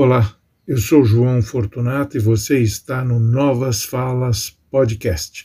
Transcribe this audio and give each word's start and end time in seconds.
Olá, 0.00 0.32
eu 0.64 0.78
sou 0.78 1.04
João 1.04 1.42
Fortunato 1.42 2.16
e 2.16 2.20
você 2.20 2.60
está 2.60 3.04
no 3.04 3.18
Novas 3.18 3.82
Falas 3.82 4.56
Podcast. 4.70 5.44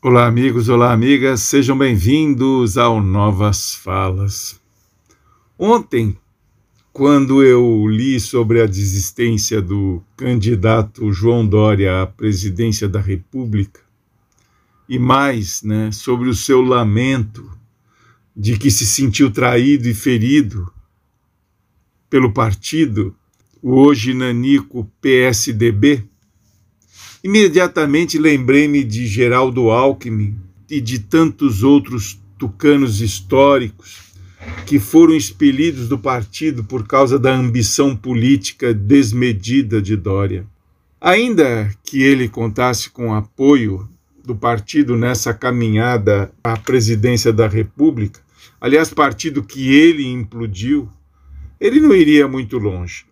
Olá, 0.00 0.26
amigos, 0.28 0.68
olá, 0.68 0.92
amigas, 0.92 1.40
sejam 1.40 1.76
bem-vindos 1.76 2.78
ao 2.78 3.02
Novas 3.02 3.74
Falas. 3.74 4.60
Ontem, 5.58 6.16
quando 6.96 7.42
eu 7.42 7.86
li 7.86 8.18
sobre 8.18 8.62
a 8.62 8.66
desistência 8.66 9.60
do 9.60 10.02
candidato 10.16 11.12
João 11.12 11.46
Dória 11.46 12.00
à 12.00 12.06
presidência 12.06 12.88
da 12.88 12.98
República, 12.98 13.82
e 14.88 14.98
mais, 14.98 15.62
né, 15.62 15.92
sobre 15.92 16.26
o 16.30 16.34
seu 16.34 16.62
lamento 16.62 17.46
de 18.34 18.56
que 18.56 18.70
se 18.70 18.86
sentiu 18.86 19.30
traído 19.30 19.86
e 19.86 19.92
ferido 19.92 20.72
pelo 22.08 22.32
partido, 22.32 23.14
o 23.60 23.74
hoje 23.74 24.14
nanico 24.14 24.90
PSDB, 24.98 26.02
imediatamente 27.22 28.16
lembrei-me 28.16 28.82
de 28.82 29.06
Geraldo 29.06 29.68
Alckmin 29.68 30.34
e 30.70 30.80
de 30.80 30.98
tantos 30.98 31.62
outros 31.62 32.18
tucanos 32.38 33.02
históricos 33.02 34.15
que 34.66 34.78
foram 34.78 35.14
expelidos 35.14 35.88
do 35.88 35.98
partido 35.98 36.64
por 36.64 36.86
causa 36.86 37.18
da 37.18 37.32
ambição 37.32 37.94
política 37.94 38.74
desmedida 38.74 39.80
de 39.80 39.96
Dória. 39.96 40.46
Ainda 41.00 41.70
que 41.84 42.02
ele 42.02 42.28
contasse 42.28 42.90
com 42.90 43.14
apoio 43.14 43.88
do 44.24 44.34
partido 44.34 44.96
nessa 44.96 45.32
caminhada 45.32 46.32
à 46.42 46.56
presidência 46.56 47.32
da 47.32 47.46
República, 47.46 48.20
aliás, 48.60 48.92
partido 48.92 49.42
que 49.42 49.72
ele 49.72 50.04
implodiu, 50.04 50.88
ele 51.60 51.80
não 51.80 51.94
iria 51.94 52.26
muito 52.26 52.58
longe. 52.58 53.04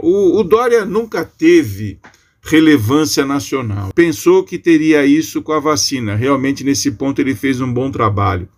O, 0.00 0.38
o 0.38 0.42
Dória 0.42 0.84
nunca 0.84 1.24
teve 1.24 1.98
relevância 2.40 3.24
nacional. 3.24 3.92
Pensou 3.94 4.42
que 4.42 4.58
teria 4.58 5.04
isso 5.04 5.42
com 5.42 5.52
a 5.52 5.60
vacina. 5.60 6.16
Realmente, 6.16 6.64
nesse 6.64 6.90
ponto, 6.92 7.20
ele 7.20 7.34
fez 7.34 7.60
um 7.60 7.72
bom 7.72 7.90
trabalho 7.90 8.48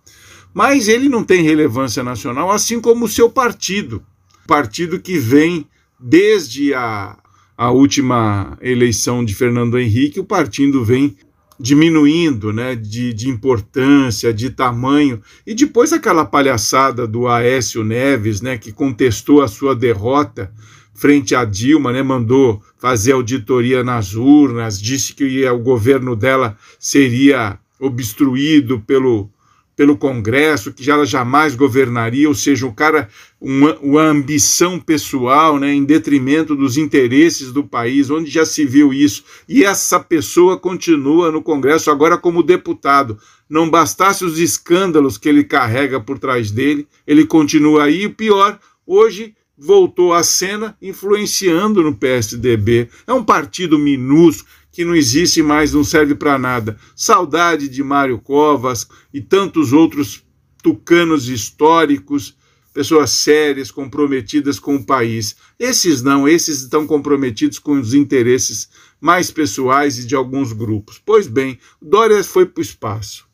mas 0.55 0.87
ele 0.87 1.09
não 1.09 1.21
tem 1.21 1.43
relevância 1.43 2.01
nacional, 2.01 2.49
assim 2.49 2.79
como 2.79 3.03
o 3.03 3.09
seu 3.09 3.29
partido. 3.29 4.01
Partido 4.47 5.01
que 5.01 5.19
vem 5.19 5.67
desde 5.99 6.73
a, 6.73 7.17
a 7.57 7.71
última 7.71 8.57
eleição 8.61 9.25
de 9.25 9.35
Fernando 9.35 9.77
Henrique, 9.77 10.17
o 10.17 10.23
partido 10.23 10.81
vem 10.81 11.17
diminuindo 11.59 12.53
né, 12.53 12.73
de, 12.73 13.13
de 13.13 13.27
importância, 13.29 14.33
de 14.33 14.49
tamanho, 14.49 15.21
e 15.45 15.53
depois 15.53 15.91
aquela 15.91 16.23
palhaçada 16.23 17.05
do 17.05 17.27
Aécio 17.27 17.83
Neves, 17.83 18.39
né, 18.39 18.57
que 18.57 18.71
contestou 18.71 19.41
a 19.41 19.49
sua 19.49 19.75
derrota 19.75 20.53
frente 20.93 21.35
a 21.35 21.43
Dilma, 21.43 21.91
né, 21.91 22.01
mandou 22.01 22.63
fazer 22.77 23.11
auditoria 23.11 23.83
nas 23.83 24.13
urnas, 24.13 24.79
disse 24.81 25.13
que 25.13 25.45
o 25.49 25.59
governo 25.59 26.15
dela 26.15 26.57
seria 26.79 27.59
obstruído 27.77 28.79
pelo, 28.79 29.29
pelo 29.75 29.97
Congresso, 29.97 30.71
que 30.71 30.89
ela 30.89 31.05
jamais 31.05 31.55
governaria, 31.55 32.27
ou 32.27 32.33
seja, 32.33 32.65
um 32.65 32.73
cara, 32.73 33.09
uma, 33.39 33.75
uma, 33.79 34.01
ambição 34.03 34.79
pessoal, 34.79 35.59
né, 35.59 35.73
em 35.73 35.83
detrimento 35.83 36.55
dos 36.55 36.77
interesses 36.77 37.51
do 37.51 37.63
país, 37.63 38.09
onde 38.09 38.31
já 38.31 38.45
se 38.45 38.65
viu 38.65 38.93
isso. 38.93 39.23
E 39.47 39.65
essa 39.65 39.99
pessoa 39.99 40.57
continua 40.57 41.31
no 41.31 41.41
Congresso 41.41 41.91
agora 41.91 42.17
como 42.17 42.41
deputado. 42.41 43.17
Não 43.49 43.69
bastasse 43.69 44.23
os 44.23 44.39
escândalos 44.39 45.17
que 45.17 45.27
ele 45.27 45.43
carrega 45.43 45.99
por 45.99 46.17
trás 46.17 46.51
dele, 46.51 46.87
ele 47.05 47.25
continua 47.25 47.83
aí. 47.83 48.05
E 48.05 48.09
pior, 48.09 48.57
hoje 48.87 49.35
voltou 49.57 50.13
à 50.13 50.23
cena 50.23 50.75
influenciando 50.81 51.81
no 51.81 51.95
PSDB. 51.95 52.89
É 53.07 53.13
um 53.13 53.23
partido 53.23 53.77
minúsculo 53.77 54.49
que 54.75 54.83
não 54.83 54.93
existe 54.93 55.41
mais, 55.41 55.71
não 55.71 55.85
serve 55.85 56.15
para 56.15 56.37
nada. 56.37 56.77
Saudade 56.93 57.69
de 57.69 57.81
Mário 57.81 58.19
Covas 58.19 58.85
e 59.13 59.21
tantos 59.21 59.71
outros 59.71 60.21
tucanos 60.61 61.29
históricos, 61.29 62.35
pessoas 62.73 63.11
sérias, 63.11 63.71
comprometidas 63.71 64.59
com 64.59 64.75
o 64.75 64.85
país. 64.85 65.37
Esses 65.57 66.01
não, 66.01 66.27
esses 66.27 66.59
estão 66.61 66.85
comprometidos 66.85 67.57
com 67.57 67.79
os 67.79 67.93
interesses 67.93 68.67
mais 68.99 69.31
pessoais 69.31 69.97
e 69.97 70.05
de 70.05 70.13
alguns 70.13 70.51
grupos. 70.51 71.01
Pois 71.05 71.25
bem, 71.25 71.57
Dória 71.81 72.21
foi 72.21 72.45
para 72.45 72.59
o 72.59 72.61
espaço. 72.61 73.25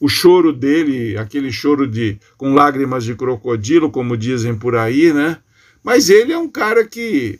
O 0.00 0.08
choro 0.08 0.52
dele, 0.52 1.16
aquele 1.16 1.52
choro 1.52 1.86
de 1.86 2.18
com 2.36 2.52
lágrimas 2.52 3.04
de 3.04 3.14
crocodilo, 3.14 3.92
como 3.92 4.16
dizem 4.16 4.58
por 4.58 4.74
aí, 4.74 5.12
né? 5.12 5.38
Mas 5.84 6.10
ele 6.10 6.32
é 6.32 6.38
um 6.38 6.48
cara 6.48 6.84
que 6.84 7.38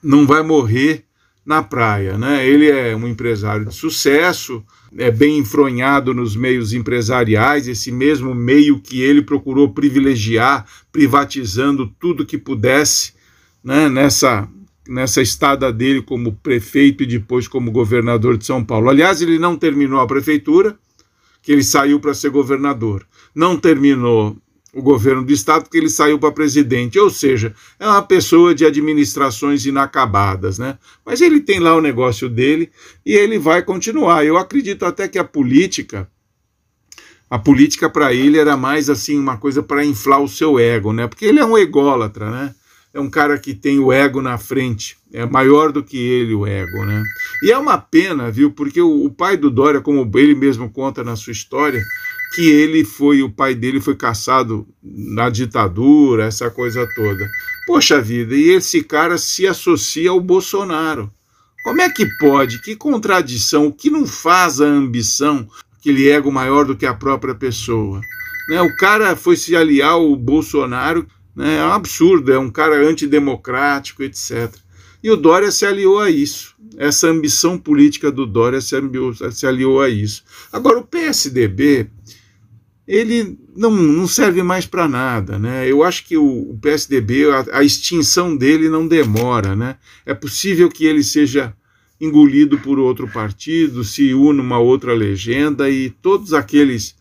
não 0.00 0.24
vai 0.24 0.44
morrer 0.44 1.04
na 1.44 1.62
praia. 1.62 2.16
Né? 2.16 2.46
Ele 2.46 2.70
é 2.70 2.96
um 2.96 3.06
empresário 3.06 3.66
de 3.66 3.74
sucesso, 3.74 4.64
é 4.96 5.10
bem 5.10 5.38
enfronhado 5.38 6.14
nos 6.14 6.34
meios 6.36 6.72
empresariais, 6.72 7.68
esse 7.68 7.90
mesmo 7.92 8.34
meio 8.34 8.80
que 8.80 9.00
ele 9.00 9.22
procurou 9.22 9.72
privilegiar, 9.72 10.64
privatizando 10.90 11.86
tudo 11.98 12.26
que 12.26 12.38
pudesse 12.38 13.12
né? 13.62 13.88
nessa, 13.88 14.48
nessa 14.88 15.20
estada 15.20 15.72
dele 15.72 16.00
como 16.02 16.32
prefeito 16.32 17.02
e 17.02 17.06
depois 17.06 17.46
como 17.46 17.72
governador 17.72 18.38
de 18.38 18.46
São 18.46 18.64
Paulo. 18.64 18.88
Aliás, 18.88 19.20
ele 19.20 19.38
não 19.38 19.56
terminou 19.56 20.00
a 20.00 20.06
prefeitura, 20.06 20.78
que 21.42 21.52
ele 21.52 21.62
saiu 21.62 22.00
para 22.00 22.14
ser 22.14 22.30
governador. 22.30 23.06
Não 23.34 23.56
terminou 23.58 24.34
o 24.74 24.82
governo 24.82 25.24
do 25.24 25.32
estado 25.32 25.62
porque 25.62 25.78
ele 25.78 25.88
saiu 25.88 26.18
para 26.18 26.32
presidente, 26.32 26.98
ou 26.98 27.08
seja, 27.08 27.54
é 27.78 27.86
uma 27.86 28.02
pessoa 28.02 28.54
de 28.54 28.66
administrações 28.66 29.64
inacabadas, 29.64 30.58
né? 30.58 30.78
Mas 31.06 31.20
ele 31.20 31.40
tem 31.40 31.60
lá 31.60 31.74
o 31.74 31.80
negócio 31.80 32.28
dele 32.28 32.70
e 33.06 33.12
ele 33.12 33.38
vai 33.38 33.62
continuar. 33.62 34.24
Eu 34.24 34.36
acredito 34.36 34.84
até 34.84 35.06
que 35.06 35.18
a 35.18 35.24
política 35.24 36.08
a 37.30 37.38
política 37.38 37.88
para 37.88 38.12
ele 38.12 38.38
era 38.38 38.56
mais 38.56 38.90
assim 38.90 39.18
uma 39.18 39.36
coisa 39.36 39.62
para 39.62 39.84
inflar 39.84 40.20
o 40.20 40.28
seu 40.28 40.58
ego, 40.58 40.92
né? 40.92 41.06
Porque 41.06 41.24
ele 41.24 41.40
é 41.40 41.44
um 41.44 41.56
ególatra, 41.56 42.30
né? 42.30 42.54
É 42.92 43.00
um 43.00 43.10
cara 43.10 43.36
que 43.38 43.54
tem 43.54 43.80
o 43.80 43.92
ego 43.92 44.22
na 44.22 44.38
frente, 44.38 44.96
é 45.12 45.26
maior 45.26 45.72
do 45.72 45.82
que 45.82 45.96
ele 45.96 46.32
o 46.32 46.46
ego, 46.46 46.84
né? 46.84 47.02
E 47.42 47.50
é 47.50 47.58
uma 47.58 47.76
pena, 47.76 48.30
viu? 48.30 48.52
Porque 48.52 48.80
o, 48.80 49.06
o 49.06 49.10
pai 49.10 49.36
do 49.36 49.50
Dória, 49.50 49.80
como 49.80 50.08
ele 50.16 50.34
mesmo 50.34 50.70
conta 50.70 51.02
na 51.02 51.16
sua 51.16 51.32
história, 51.32 51.82
que 52.34 52.50
ele 52.50 52.84
foi, 52.84 53.22
o 53.22 53.30
pai 53.30 53.54
dele 53.54 53.80
foi 53.80 53.94
caçado 53.94 54.66
na 54.82 55.30
ditadura, 55.30 56.24
essa 56.24 56.50
coisa 56.50 56.86
toda. 56.94 57.30
Poxa 57.66 58.00
vida, 58.00 58.34
e 58.34 58.50
esse 58.50 58.82
cara 58.82 59.16
se 59.16 59.46
associa 59.46 60.10
ao 60.10 60.20
Bolsonaro. 60.20 61.10
Como 61.62 61.80
é 61.80 61.88
que 61.88 62.06
pode? 62.18 62.60
Que 62.60 62.76
contradição, 62.76 63.66
o 63.66 63.72
que 63.72 63.88
não 63.88 64.06
faz 64.06 64.60
a 64.60 64.66
ambição, 64.66 65.48
aquele 65.78 66.08
ego 66.08 66.30
maior 66.30 66.64
do 66.64 66.76
que 66.76 66.84
a 66.84 66.92
própria 66.92 67.34
pessoa? 67.34 68.00
Né? 68.48 68.60
O 68.60 68.76
cara 68.76 69.16
foi 69.16 69.36
se 69.36 69.54
aliar 69.56 69.92
ao 69.92 70.14
Bolsonaro, 70.16 71.06
né? 71.34 71.56
é 71.58 71.64
um 71.64 71.72
absurdo, 71.72 72.32
é 72.32 72.38
um 72.38 72.50
cara 72.50 72.76
antidemocrático, 72.86 74.02
etc. 74.02 74.52
E 75.02 75.10
o 75.10 75.16
Dória 75.16 75.50
se 75.50 75.64
aliou 75.64 76.00
a 76.00 76.10
isso. 76.10 76.54
Essa 76.76 77.08
ambição 77.08 77.56
política 77.56 78.10
do 78.10 78.26
Dória 78.26 78.60
se 78.60 78.74
aliou, 78.74 79.14
se 79.14 79.46
aliou 79.46 79.80
a 79.80 79.88
isso. 79.88 80.24
Agora, 80.52 80.78
o 80.78 80.84
PSDB 80.84 81.88
ele 82.86 83.38
não, 83.56 83.70
não 83.70 84.06
serve 84.06 84.42
mais 84.42 84.66
para 84.66 84.86
nada. 84.86 85.38
Né? 85.38 85.70
Eu 85.70 85.82
acho 85.82 86.04
que 86.06 86.16
o, 86.16 86.58
PSDB, 86.60 87.30
a, 87.30 87.58
a, 87.58 87.64
extinção 87.64 88.36
dele 88.36 88.68
não 88.68 88.86
demora. 88.86 89.56
Né? 89.56 89.76
É 90.04 90.14
possível 90.14 90.68
que 90.68 90.84
ele 90.84 91.02
seja 91.02 91.54
engolido 92.00 92.58
por 92.58 92.78
outro 92.78 93.08
partido, 93.08 93.84
se 93.84 94.12
una 94.12 94.42
uma 94.42 94.58
outra 94.58 94.92
legenda 94.92 95.70
e 95.70 95.90
todos 95.90 96.34
aqueles 96.34 96.94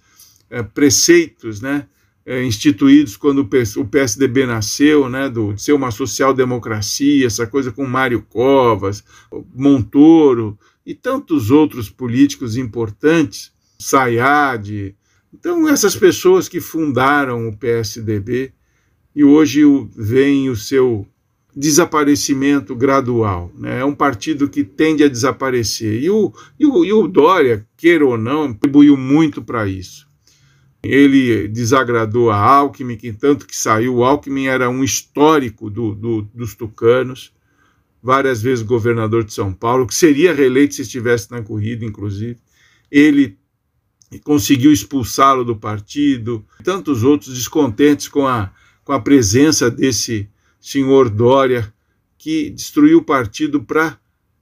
é, 0.49 0.61
preceitos 0.61 1.59
né, 1.59 1.87
é, 2.25 2.43
instituídos 2.43 3.17
quando 3.17 3.39
o 3.39 3.85
PSDB 3.85 4.45
nasceu, 4.45 5.09
né, 5.09 5.27
do, 5.29 5.53
de 5.53 5.61
ser 5.61 5.73
uma 5.73 5.91
social-democracia, 5.91 7.25
essa 7.25 7.45
coisa 7.47 7.71
com 7.71 7.85
Mário 7.85 8.21
Covas, 8.21 9.03
Montoro 9.53 10.57
e 10.85 10.93
tantos 10.93 11.49
outros 11.51 11.89
políticos 11.89 12.55
importantes, 12.55 13.51
Sayad, 13.79 14.95
então, 15.33 15.67
essas 15.67 15.95
pessoas 15.95 16.47
que 16.47 16.61
fundaram 16.61 17.47
o 17.47 17.57
PSDB 17.57 18.53
e 19.15 19.23
hoje 19.23 19.61
vem 19.95 20.49
o 20.49 20.55
seu 20.55 21.07
desaparecimento 21.55 22.75
gradual. 22.75 23.51
Né? 23.55 23.79
É 23.79 23.85
um 23.85 23.95
partido 23.95 24.49
que 24.49 24.63
tende 24.63 25.03
a 25.03 25.07
desaparecer. 25.07 26.01
E 26.01 26.09
o, 26.09 26.31
e 26.59 26.65
o, 26.65 26.85
e 26.85 26.93
o 26.93 27.07
Dória, 27.07 27.67
queira 27.77 28.05
ou 28.05 28.17
não, 28.17 28.53
contribuiu 28.53 28.95
muito 28.97 29.41
para 29.41 29.67
isso. 29.67 30.07
Ele 30.83 31.47
desagradou 31.47 32.29
a 32.29 32.37
Alckmin, 32.37 32.97
que 32.97 33.13
tanto 33.13 33.47
que 33.47 33.55
saiu. 33.55 33.95
O 33.95 34.03
Alckmin 34.03 34.47
era 34.47 34.69
um 34.69 34.83
histórico 34.83 35.69
do, 35.69 35.95
do, 35.95 36.21
dos 36.33 36.55
tucanos. 36.55 37.33
várias 38.01 38.41
vezes 38.41 38.65
governador 38.65 39.23
de 39.23 39.33
São 39.33 39.53
Paulo, 39.53 39.87
que 39.87 39.95
seria 39.95 40.33
reeleito 40.33 40.75
se 40.75 40.81
estivesse 40.81 41.31
na 41.31 41.41
corrida, 41.41 41.85
inclusive. 41.85 42.37
Ele 42.91 43.37
conseguiu 44.19 44.71
expulsá-lo 44.71 45.43
do 45.43 45.55
partido, 45.55 46.45
tantos 46.63 47.03
outros 47.03 47.33
descontentes 47.33 48.07
com 48.07 48.27
a, 48.27 48.51
com 48.83 48.93
a 48.93 48.99
presença 48.99 49.69
desse 49.69 50.29
senhor 50.59 51.09
Dória, 51.09 51.73
que 52.17 52.49
destruiu 52.49 52.99
o 52.99 53.03
partido 53.03 53.61
para 53.61 53.97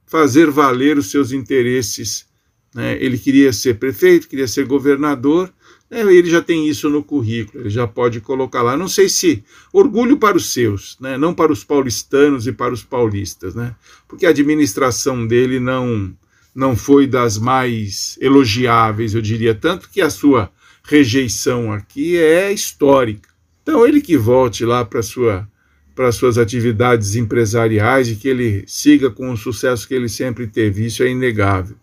fazer 0.06 0.50
valer 0.50 0.98
os 0.98 1.10
seus 1.10 1.32
interesses. 1.32 2.26
Né? 2.74 2.96
Ele 3.02 3.18
queria 3.18 3.52
ser 3.52 3.78
prefeito, 3.78 4.28
queria 4.28 4.46
ser 4.46 4.66
governador, 4.66 5.52
né? 5.90 6.00
ele 6.00 6.30
já 6.30 6.40
tem 6.40 6.68
isso 6.68 6.88
no 6.88 7.02
currículo, 7.02 7.62
ele 7.62 7.70
já 7.70 7.86
pode 7.86 8.20
colocar 8.20 8.62
lá. 8.62 8.76
Não 8.76 8.88
sei 8.88 9.08
se 9.08 9.42
orgulho 9.72 10.16
para 10.16 10.36
os 10.36 10.52
seus, 10.52 10.96
né? 11.00 11.18
não 11.18 11.34
para 11.34 11.52
os 11.52 11.64
paulistanos 11.64 12.46
e 12.46 12.52
para 12.52 12.72
os 12.72 12.82
paulistas, 12.82 13.54
né? 13.54 13.74
porque 14.06 14.26
a 14.26 14.30
administração 14.30 15.26
dele 15.26 15.58
não 15.58 16.16
não 16.54 16.76
foi 16.76 17.06
das 17.06 17.38
mais 17.38 18.18
elogiáveis, 18.20 19.14
eu 19.14 19.22
diria, 19.22 19.54
tanto 19.54 19.88
que 19.88 20.00
a 20.00 20.10
sua 20.10 20.50
rejeição 20.84 21.72
aqui 21.72 22.16
é 22.16 22.52
histórica. 22.52 23.28
Então, 23.62 23.86
ele 23.86 24.00
que 24.00 24.16
volte 24.16 24.64
lá 24.64 24.84
para 24.84 25.02
sua 25.02 25.48
para 25.94 26.10
suas 26.10 26.38
atividades 26.38 27.16
empresariais 27.16 28.08
e 28.08 28.16
que 28.16 28.26
ele 28.26 28.64
siga 28.66 29.10
com 29.10 29.30
o 29.30 29.36
sucesso 29.36 29.86
que 29.86 29.94
ele 29.94 30.08
sempre 30.08 30.46
teve, 30.46 30.86
isso 30.86 31.02
é 31.02 31.10
inegável. 31.10 31.76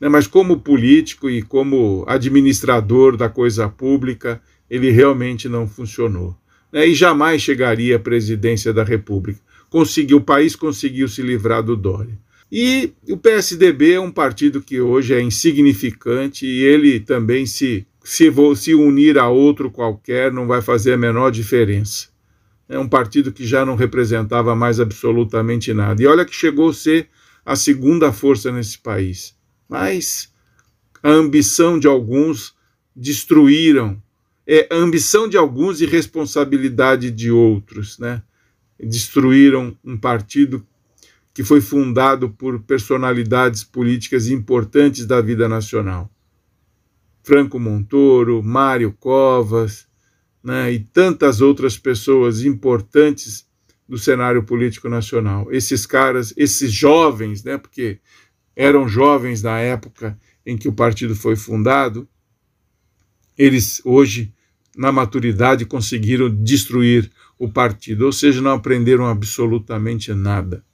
Né? 0.00 0.08
Mas 0.08 0.26
como 0.26 0.60
político 0.60 1.28
e 1.28 1.42
como 1.42 2.04
administrador 2.08 3.18
da 3.18 3.28
coisa 3.28 3.68
pública, 3.68 4.40
ele 4.68 4.90
realmente 4.90 5.48
não 5.48 5.68
funcionou. 5.68 6.34
Né? 6.72 6.88
E 6.88 6.94
jamais 6.94 7.42
chegaria 7.42 7.96
à 7.96 7.98
presidência 7.98 8.72
da 8.72 8.82
República. 8.82 9.40
Conseguiu, 9.68 10.16
o 10.16 10.22
país 10.22 10.56
conseguiu 10.56 11.06
se 11.06 11.22
livrar 11.22 11.62
do 11.62 11.76
Dória. 11.76 12.18
E 12.50 12.92
o 13.08 13.16
PSDB 13.16 13.92
é 13.92 14.00
um 14.00 14.10
partido 14.10 14.60
que 14.60 14.80
hoje 14.80 15.14
é 15.14 15.20
insignificante 15.20 16.46
e 16.46 16.64
ele 16.64 16.98
também 16.98 17.46
se 17.46 17.86
se, 18.02 18.32
se 18.56 18.74
unir 18.74 19.18
a 19.18 19.28
outro 19.28 19.70
qualquer 19.70 20.32
não 20.32 20.46
vai 20.46 20.62
fazer 20.62 20.94
a 20.94 20.98
menor 20.98 21.30
diferença. 21.30 22.08
É 22.68 22.78
um 22.78 22.88
partido 22.88 23.32
que 23.32 23.46
já 23.46 23.64
não 23.64 23.74
representava 23.74 24.54
mais 24.54 24.80
absolutamente 24.80 25.72
nada. 25.72 26.02
E 26.02 26.06
olha 26.06 26.24
que 26.24 26.34
chegou 26.34 26.70
a 26.70 26.74
ser 26.74 27.08
a 27.44 27.56
segunda 27.56 28.12
força 28.12 28.52
nesse 28.52 28.78
país. 28.78 29.36
Mas 29.68 30.32
a 31.02 31.10
ambição 31.10 31.78
de 31.78 31.86
alguns 31.86 32.54
destruíram. 32.94 34.00
É 34.46 34.68
a 34.70 34.76
ambição 34.76 35.28
de 35.28 35.36
alguns 35.36 35.80
e 35.80 35.86
responsabilidade 35.86 37.10
de 37.10 37.30
outros, 37.30 37.98
né? 37.98 38.22
Destruíram 38.78 39.76
um 39.84 39.96
partido 39.96 40.66
que 41.32 41.44
foi 41.44 41.60
fundado 41.60 42.30
por 42.30 42.60
personalidades 42.62 43.62
políticas 43.62 44.28
importantes 44.28 45.06
da 45.06 45.20
vida 45.20 45.48
nacional. 45.48 46.10
Franco 47.22 47.58
Montoro, 47.58 48.42
Mário 48.42 48.92
Covas, 48.98 49.86
né, 50.42 50.72
e 50.72 50.80
tantas 50.80 51.40
outras 51.40 51.76
pessoas 51.78 52.42
importantes 52.44 53.46
do 53.88 53.98
cenário 53.98 54.42
político 54.42 54.88
nacional. 54.88 55.52
Esses 55.52 55.84
caras, 55.84 56.32
esses 56.36 56.72
jovens, 56.72 57.44
né, 57.44 57.58
porque 57.58 58.00
eram 58.56 58.88
jovens 58.88 59.42
na 59.42 59.58
época 59.58 60.18
em 60.44 60.56
que 60.56 60.68
o 60.68 60.72
partido 60.72 61.14
foi 61.14 61.36
fundado, 61.36 62.08
eles 63.36 63.80
hoje, 63.84 64.32
na 64.76 64.92
maturidade, 64.92 65.64
conseguiram 65.64 66.28
destruir 66.28 67.10
o 67.38 67.48
partido, 67.50 68.04
ou 68.06 68.12
seja, 68.12 68.40
não 68.40 68.52
aprenderam 68.52 69.06
absolutamente 69.06 70.12
nada. 70.12 70.64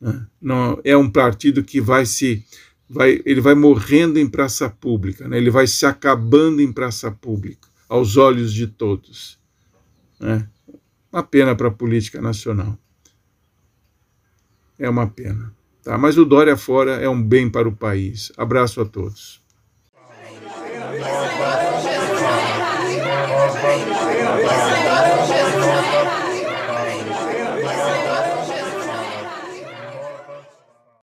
Né? 0.00 0.26
Não, 0.40 0.80
é 0.84 0.96
um 0.96 1.10
partido 1.10 1.62
que 1.62 1.80
vai 1.80 2.06
se 2.06 2.44
vai, 2.88 3.20
ele 3.24 3.40
vai 3.40 3.54
morrendo 3.54 4.18
em 4.18 4.28
praça 4.28 4.70
pública, 4.70 5.28
né? 5.28 5.36
ele 5.36 5.50
vai 5.50 5.66
se 5.66 5.84
acabando 5.84 6.62
em 6.62 6.72
praça 6.72 7.10
pública, 7.10 7.68
aos 7.88 8.16
olhos 8.16 8.52
de 8.52 8.66
todos. 8.66 9.38
Né? 10.18 10.48
Uma 11.12 11.22
pena 11.22 11.54
para 11.54 11.68
a 11.68 11.72
política 11.72 12.20
nacional. 12.20 12.78
É 14.78 14.88
uma 14.88 15.06
pena. 15.06 15.52
Tá? 15.82 15.98
Mas 15.98 16.16
o 16.16 16.24
Dória 16.24 16.56
fora 16.56 16.92
é 16.92 17.08
um 17.08 17.22
bem 17.22 17.50
para 17.50 17.68
o 17.68 17.74
país. 17.74 18.32
Abraço 18.36 18.80
a 18.80 18.84
todos. 18.84 19.42